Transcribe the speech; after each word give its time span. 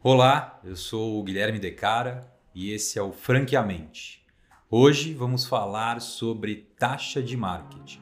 Olá, 0.00 0.60
eu 0.62 0.76
sou 0.76 1.18
o 1.18 1.24
Guilherme 1.24 1.58
Decara 1.58 2.20
e 2.54 2.70
esse 2.70 3.00
é 3.00 3.02
o 3.02 3.10
Franqueamente. 3.10 4.24
Hoje 4.70 5.12
vamos 5.12 5.44
falar 5.44 6.00
sobre 6.00 6.68
taxa 6.78 7.20
de 7.20 7.36
marketing. 7.36 8.00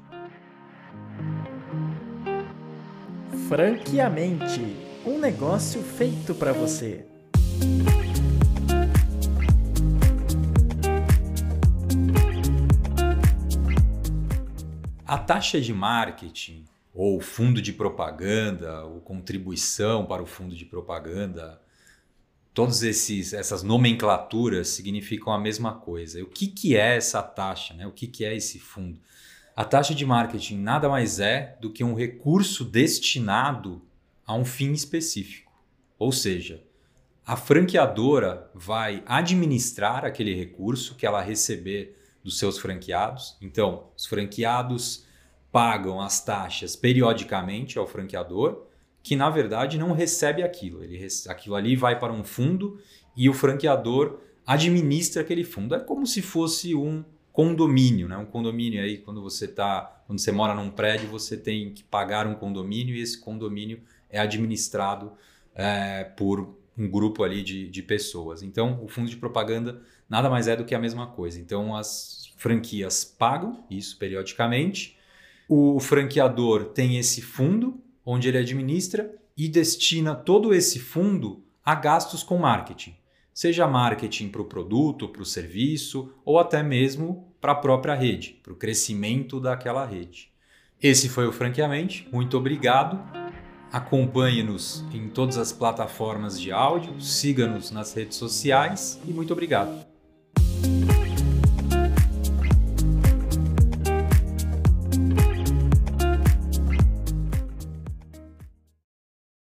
Franqueamente, 3.49 4.61
um 5.07 5.19
negócio 5.19 5.83
feito 5.83 6.35
para 6.35 6.53
você. 6.53 7.07
A 15.07 15.17
taxa 15.17 15.59
de 15.59 15.73
marketing, 15.73 16.67
ou 16.93 17.23
fundo 17.23 17.63
de 17.63 17.73
propaganda, 17.73 18.85
ou 18.85 19.01
contribuição 19.01 20.05
para 20.05 20.23
o 20.23 20.27
fundo 20.27 20.55
de 20.55 20.67
propaganda, 20.67 21.59
todas 22.57 22.83
essas 23.35 23.63
nomenclaturas 23.63 24.69
significam 24.69 25.31
a 25.31 25.39
mesma 25.39 25.75
coisa. 25.75 26.23
O 26.23 26.27
que, 26.27 26.47
que 26.47 26.75
é 26.75 26.97
essa 26.97 27.23
taxa? 27.23 27.75
Né? 27.75 27.87
O 27.87 27.93
que, 27.93 28.07
que 28.07 28.25
é 28.25 28.35
esse 28.35 28.59
fundo? 28.59 28.99
A 29.55 29.63
taxa 29.63 29.95
de 29.95 30.07
marketing 30.07 30.61
nada 30.61 30.89
mais 30.89 31.21
é 31.21 31.59
do 31.61 31.71
que 31.71 31.85
um 31.85 31.93
recurso 31.93 32.65
destinado 32.65 33.83
a 34.27 34.35
um 34.35 34.43
fim 34.43 34.73
específico. 34.73 35.53
Ou 35.99 36.11
seja, 36.11 36.65
a 37.27 37.37
franqueadora 37.37 38.51
vai 38.55 39.03
administrar 39.05 40.07
aquele 40.07 40.35
recurso 40.35 40.95
que 40.95 41.05
ela 41.05 41.21
receber 41.21 41.95
dos 42.25 42.39
seus 42.39 42.59
franqueados. 42.59 43.37
Então, 43.43 43.91
os 43.95 44.07
franqueados 44.07 45.05
pagam 45.53 46.01
as 46.01 46.25
taxas 46.25 46.75
periodicamente 46.75 47.79
ao 47.79 47.87
franqueador, 47.87 48.67
que 49.07 49.15
na 49.15 49.31
verdade 49.31 49.79
não 49.79 49.93
recebe 49.93 50.43
aquilo. 50.43 50.83
Ele, 50.83 51.07
aquilo 51.29 51.55
ali 51.55 51.77
vai 51.77 51.97
para 51.97 52.13
um 52.13 52.25
fundo 52.25 52.81
e 53.17 53.29
o 53.29 53.33
franqueador 53.33 54.19
administra 54.45 55.23
aquele 55.23 55.45
fundo. 55.45 55.77
É 55.77 55.79
como 55.79 56.05
se 56.05 56.21
fosse 56.21 56.75
um 56.75 57.05
condomínio, 57.31 58.09
né? 58.09 58.17
Um 58.17 58.27
condomínio 58.27 58.83
aí 58.83 58.99
quando 58.99 59.23
você 59.23 59.47
tá, 59.47 60.03
quando 60.09 60.19
você 60.19 60.33
mora 60.33 60.57
num 60.57 60.71
prédio, 60.71 61.09
você 61.09 61.37
tem 61.37 61.73
que 61.73 61.85
pagar 61.85 62.27
um 62.27 62.35
condomínio 62.35 62.97
e 62.97 63.01
esse 63.01 63.21
condomínio 63.21 63.81
é 64.11 64.19
administrado 64.19 65.13
é, 65.55 66.03
por 66.03 66.57
um 66.77 66.91
grupo 66.91 67.23
ali 67.23 67.45
de, 67.45 67.69
de 67.69 67.83
pessoas. 67.85 68.43
Então, 68.43 68.83
o 68.83 68.89
fundo 68.89 69.09
de 69.09 69.17
propaganda 69.17 69.81
nada 70.11 70.29
mais 70.29 70.49
é 70.49 70.57
do 70.57 70.65
que 70.65 70.75
a 70.75 70.81
mesma 70.81 71.07
coisa. 71.07 71.39
Então, 71.39 71.77
as 71.77 72.33
franquias 72.37 73.05
pagam 73.05 73.65
isso 73.71 73.97
periodicamente. 73.99 74.99
O 75.49 75.79
franqueador 75.79 76.65
tem 76.65 76.99
esse 76.99 77.23
fundo 77.23 77.86
onde 78.07 78.29
ele 78.29 78.39
administra 78.39 79.13
e 79.37 79.49
destina 79.49 80.15
todo 80.15 80.55
esse 80.55 80.79
fundo 80.79 81.45
a 81.65 81.75
gastos 81.75 82.23
com 82.23 82.39
marketing. 82.39 82.95
Seja 83.35 83.67
marketing 83.67 84.29
para 84.29 84.41
o 84.41 84.47
produto, 84.47 85.09
para 85.09 85.21
o 85.21 85.27
serviço 85.27 86.15
ou 86.25 86.39
até 86.39 86.63
mesmo 86.63 87.35
para 87.41 87.53
a 87.53 87.57
própria 87.57 87.95
rede, 87.95 88.41
para 88.43 88.53
o 88.53 88.57
crescimento 88.57 89.41
daquela 89.41 89.85
rede. 89.85 90.31
Esse 90.81 91.09
foi 91.09 91.27
o 91.27 91.33
Franqueamente. 91.33 92.09
Muito 92.13 92.39
obrigado. 92.39 92.99
Acompanhe-nos 93.73 94.85
em 94.93 95.09
todas 95.09 95.37
as 95.37 95.53
plataformas 95.53 96.41
de 96.41 96.53
áudio, 96.53 96.99
siga-nos 97.01 97.71
nas 97.71 97.93
redes 97.93 98.17
sociais 98.17 98.99
e 99.07 99.11
muito 99.11 99.33
obrigado. 99.33 99.96